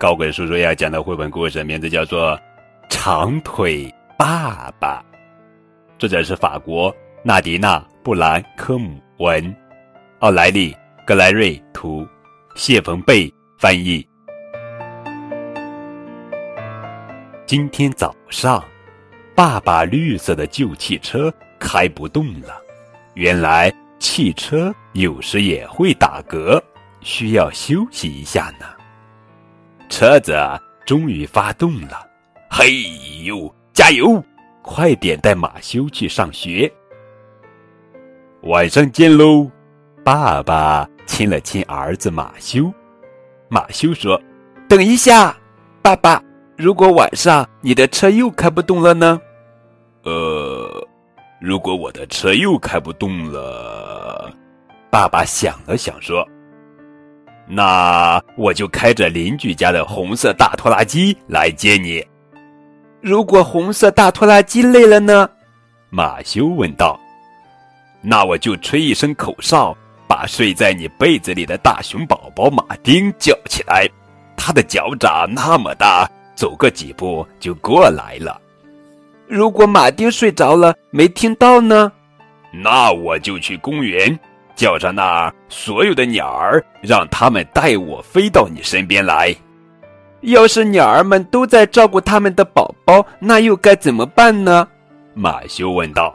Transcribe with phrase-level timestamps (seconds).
[0.00, 2.34] 高贵叔叔要讲的绘本故事名字叫做
[2.88, 5.04] 《长腿爸爸》，
[5.98, 6.90] 作者是法国
[7.22, 9.54] 纳迪娜·布兰科姆文，
[10.20, 10.72] 奥莱利·
[11.06, 12.08] 格莱瑞图，
[12.56, 14.02] 谢鹏贝翻译。
[17.44, 18.64] 今天早上。
[19.34, 22.58] 爸爸绿色的旧汽车开不动了，
[23.12, 26.58] 原来汽车有时也会打嗝，
[27.02, 28.79] 需要休息一下呢。
[29.90, 30.32] 车子
[30.86, 32.06] 终于发动了，
[32.48, 32.84] 嘿
[33.24, 34.22] 呦，加油！
[34.62, 36.72] 快点带马修去上学。
[38.44, 39.50] 晚上见喽！
[40.04, 42.72] 爸爸亲了亲儿子马修。
[43.48, 44.18] 马修说
[44.68, 45.36] ：“等一下，
[45.82, 46.22] 爸爸，
[46.56, 49.20] 如果晚上你的车又开不动了呢？”
[50.04, 50.88] 呃，
[51.40, 54.32] 如果我的车又开不动了，
[54.88, 56.26] 爸爸想了想说
[57.52, 62.06] ：“那我就开着邻居家的红色大拖拉机来接你。”
[63.02, 65.28] 如果红色大拖拉机累了呢？
[65.90, 66.98] 马修问道。
[68.00, 73.88] “那我就吹一声口哨，把睡在你被子里的大熊宝宝马丁叫起来。
[74.36, 78.40] 他的脚掌那么大，走个几步就过来了。”
[79.26, 81.90] 如果马丁睡着了没听到呢？
[82.52, 84.18] 那我就去公园，
[84.60, 89.34] 叫上那儿所有的鸟儿，让他们带我飞到你身边来。
[90.20, 94.68] 要是鸟儿们都在照顾他们的宝宝，那又该怎么办呢？
[95.14, 96.14] 马修问道。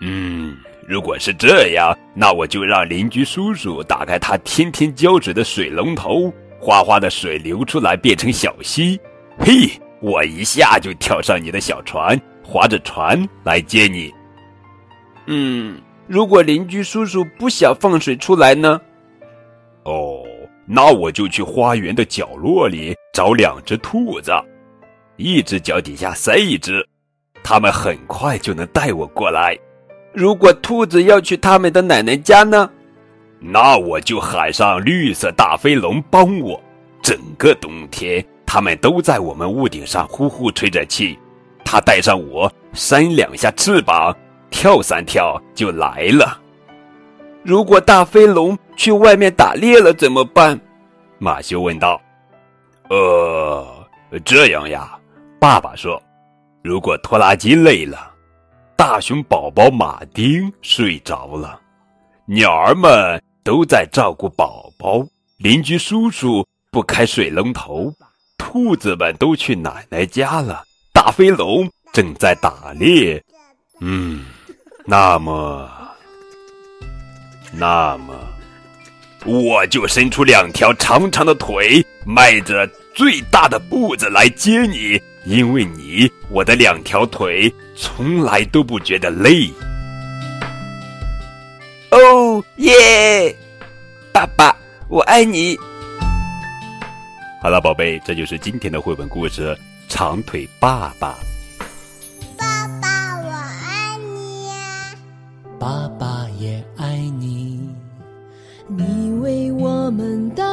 [0.00, 8.98] 嗯，如果是这样，那我就让邻居叔叔打开他天天浇水的水龙头，哗哗的水流出来，变成小溪。
[9.38, 9.70] 嘿。
[10.00, 14.12] 我一下就跳上你的小船，划着船来接你。
[15.28, 18.80] 嗯，如果邻居叔叔不想放水出来呢？
[19.84, 20.22] 哦，
[20.66, 24.32] 那我就去花园的角落里找两只兔子，
[25.16, 26.86] 一只脚底下塞一只，
[27.42, 29.58] 他们很快就能带我过来。
[30.12, 32.70] 如果兔子要去他们的奶奶家呢？
[33.40, 36.58] 那我就喊上绿色大飞龙帮我，
[37.02, 38.24] 整个冬天。
[38.46, 41.18] 他们都在我们屋顶上呼呼吹着气，
[41.64, 44.16] 他带上我扇两下翅膀，
[44.54, 46.40] 跳三跳就来了。
[47.42, 50.58] 如果大飞龙去外面打猎了怎么办？
[51.18, 52.00] 马修问道。
[52.88, 53.66] 呃，
[54.24, 54.96] 这样呀，
[55.40, 56.00] 爸爸说，
[56.62, 58.12] 如果拖拉机累了，
[58.76, 61.60] 大熊宝宝马丁睡着了，
[62.24, 65.04] 鸟儿们都在照顾宝宝，
[65.38, 67.92] 邻居叔叔不开水龙头。
[68.38, 73.20] 兔子们都去奶奶家了，大飞龙正在打猎。
[73.80, 74.24] 嗯，
[74.86, 75.66] 那么，
[77.50, 78.14] 那么，
[79.24, 89.50] 我就伸出两条长长的腿，迈着最大的步子来接你，因为你，我的两条腿从来都不觉得累。
[91.90, 93.34] 哦耶，
[94.12, 94.54] 爸爸，
[94.88, 95.56] 我爱你。
[97.40, 99.56] 好了，宝贝，这就是今天的绘本故事
[99.88, 101.08] 《长腿爸爸》。
[101.10, 101.33] 爸
[105.64, 107.58] 爸爸也爱你。
[108.68, 110.44] 你为我们打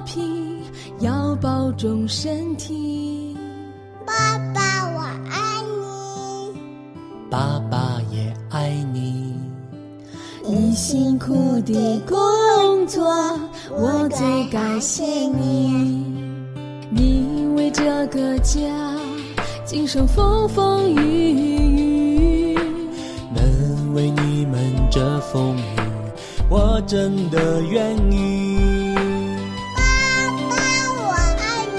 [0.00, 0.60] 拼，
[0.98, 3.34] 要保重身体。
[4.04, 4.12] 爸
[4.52, 5.00] 爸，我
[5.30, 6.60] 爱你。
[7.30, 9.34] 爸爸也爱你。
[10.46, 13.02] 你辛苦的工作，
[13.70, 16.04] 我最感谢你。
[16.90, 18.60] 你为这个家
[19.64, 21.79] 经受风风雨雨，
[25.00, 25.62] 们这风雨，
[26.50, 28.94] 我真的愿意。
[29.74, 29.80] 爸
[30.50, 30.54] 爸，
[30.98, 31.00] 我
[31.38, 31.40] 爱
[31.74, 31.78] 你。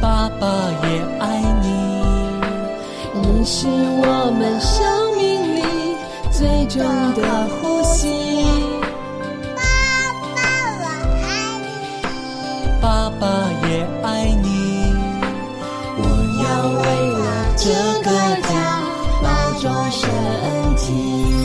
[0.00, 0.46] 爸爸
[0.84, 0.86] 也
[1.18, 1.24] 爱
[1.62, 1.66] 你。
[3.20, 5.60] 你是我们生命里
[6.30, 6.80] 最重
[7.14, 7.20] 的
[7.60, 8.44] 呼吸。
[9.56, 9.60] 爸
[10.36, 10.38] 爸，
[10.78, 10.84] 我
[11.26, 11.26] 爱
[11.58, 11.66] 你。
[12.80, 13.26] 爸爸。
[13.68, 14.06] 也爱
[14.42, 14.46] 你，
[15.98, 16.00] 我
[16.44, 16.84] 要为
[17.18, 17.24] 了
[17.56, 17.64] 这
[18.04, 18.08] 个
[18.42, 18.48] 家
[19.22, 19.24] 保
[19.60, 20.00] 重身
[20.76, 21.35] 体。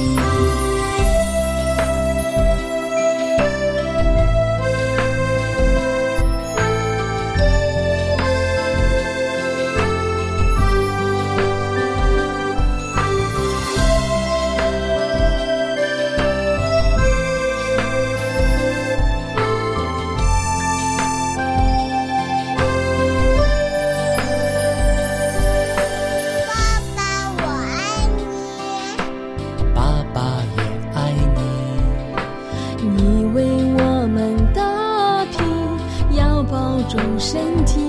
[36.92, 37.80] 要保重身体。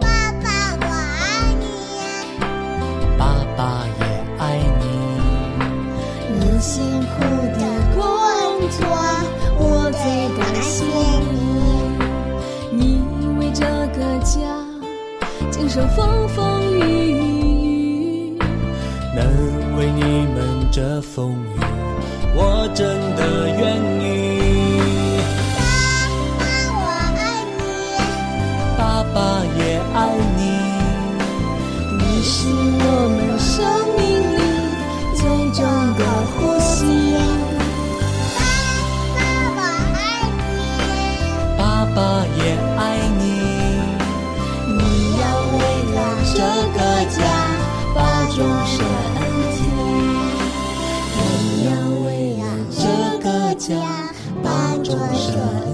[0.00, 0.08] 爸
[0.42, 1.64] 爸，我爱你。
[3.18, 3.24] 爸
[3.56, 4.02] 爸也
[4.38, 4.42] 爱
[4.80, 4.84] 你。
[6.40, 7.14] 你辛苦
[7.54, 7.60] 的
[7.94, 8.00] 工
[8.70, 8.80] 作，
[9.58, 9.62] 我
[9.92, 10.02] 最
[10.36, 10.84] 感谢
[11.30, 11.34] 你。
[12.72, 12.78] 你
[13.38, 13.64] 为这
[13.96, 14.34] 个家
[15.50, 18.38] 经受风风雨雨，
[19.14, 19.24] 能
[19.78, 20.02] 为你。
[20.34, 20.38] 们
[20.72, 21.60] 遮风雨，
[22.34, 23.62] 我真的愿
[24.02, 24.23] 意。
[28.94, 29.60] 爸爸也
[29.92, 29.98] 爱
[30.36, 30.40] 你。
[31.98, 33.52] 你是我们生
[33.98, 34.00] 命
[34.30, 34.38] 里
[35.16, 35.20] 最
[35.50, 35.58] 重
[35.98, 36.00] 的
[36.30, 36.78] 呼吸。
[38.38, 38.38] 爸，
[39.56, 39.58] 我
[39.98, 39.98] 爱
[40.38, 40.46] 你。
[41.58, 41.60] 爸
[41.92, 41.98] 爸
[42.38, 42.40] 也
[42.78, 42.80] 爱
[43.18, 43.22] 你。
[44.78, 44.78] 你
[45.18, 45.22] 要
[45.58, 45.60] 为
[45.90, 45.98] 了
[46.32, 46.38] 这
[46.70, 46.78] 个
[47.10, 47.18] 家
[47.96, 47.98] 保
[48.30, 48.78] 重身
[49.56, 49.58] 体，
[51.18, 51.68] 你要
[52.06, 52.06] 为
[52.38, 52.78] 了这
[53.24, 53.26] 个
[53.56, 53.66] 家
[54.40, 54.46] 保
[54.84, 55.26] 重身